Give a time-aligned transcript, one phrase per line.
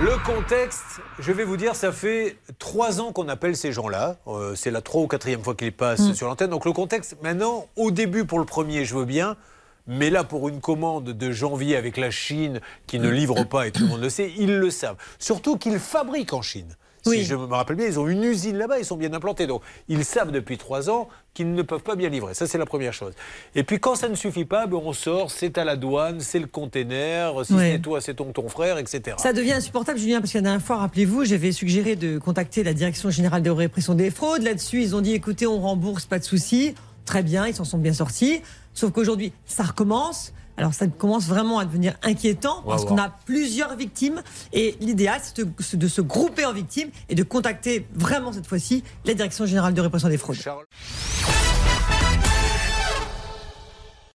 [0.00, 4.16] Le contexte, je vais vous dire, ça fait trois ans qu'on appelle ces gens-là.
[4.26, 6.14] Euh, c'est la trois ou quatrième fois qu'ils passent Mm.
[6.14, 6.50] sur l'antenne.
[6.50, 9.36] Donc le contexte, maintenant, au début pour le premier, je veux bien.
[9.86, 13.70] Mais là, pour une commande de janvier avec la Chine qui ne livre pas, et
[13.70, 14.96] tout le monde le sait, ils le savent.
[15.18, 16.74] Surtout qu'ils fabriquent en Chine.
[17.04, 17.24] Si Oui.
[17.24, 19.46] je me rappelle bien, ils ont une usine là-bas, ils sont bien implantés.
[19.46, 22.32] Donc, ils savent depuis trois ans qu'ils ne peuvent pas bien livrer.
[22.34, 23.12] Ça, c'est la première chose.
[23.54, 26.38] Et puis, quand ça ne suffit pas, ben, on sort, c'est à la douane, c'est
[26.38, 27.72] le container, si Ouais.
[27.74, 29.16] c'est toi, c'est ton, ton frère, etc.
[29.18, 32.72] Ça devient insupportable, Julien, parce que la dernière fois, rappelez-vous, j'avais suggéré de contacter la
[32.72, 34.42] Direction générale de répression des fraudes.
[34.42, 36.74] Là-dessus, ils ont dit écoutez, on rembourse, pas de souci.
[37.04, 38.40] Très bien, ils s'en sont bien sortis.
[38.72, 40.32] Sauf qu'aujourd'hui, ça recommence.
[40.56, 44.22] Alors ça commence vraiment à devenir inquiétant parce qu'on a plusieurs victimes
[44.52, 48.46] et l'idéal c'est de, c'est de se grouper en victimes et de contacter vraiment cette
[48.46, 50.36] fois-ci la Direction générale de répression des fraudes.
[50.36, 50.64] Charles